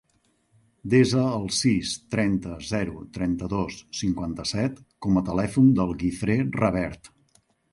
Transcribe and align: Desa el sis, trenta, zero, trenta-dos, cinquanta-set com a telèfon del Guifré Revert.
Desa 0.93 1.25
el 1.39 1.43
sis, 1.57 1.91
trenta, 2.15 2.55
zero, 2.69 3.03
trenta-dos, 3.19 3.77
cinquanta-set 4.01 4.83
com 5.07 5.23
a 5.23 5.27
telèfon 5.31 5.71
del 5.83 5.97
Guifré 6.03 6.41
Revert. 6.61 7.13